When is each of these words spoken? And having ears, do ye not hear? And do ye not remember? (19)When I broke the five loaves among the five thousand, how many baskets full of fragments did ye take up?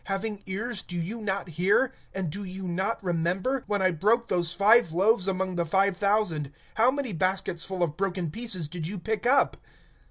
And 0.07 0.07
having 0.07 0.41
ears, 0.47 0.81
do 0.81 0.95
ye 0.99 1.13
not 1.21 1.47
hear? 1.47 1.91
And 2.11 2.31
do 2.31 2.43
ye 2.43 2.61
not 2.61 2.97
remember? 3.03 3.61
(19)When 3.69 3.81
I 3.83 3.91
broke 3.91 4.29
the 4.29 4.41
five 4.41 4.93
loaves 4.93 5.27
among 5.27 5.57
the 5.57 5.63
five 5.67 5.95
thousand, 5.95 6.51
how 6.73 6.89
many 6.89 7.13
baskets 7.13 7.63
full 7.65 7.83
of 7.83 7.93
fragments 7.99 8.67
did 8.67 8.87
ye 8.87 8.97
take 8.97 9.27
up? 9.27 9.57